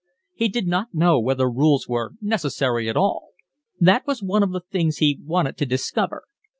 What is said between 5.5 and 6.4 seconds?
to discover.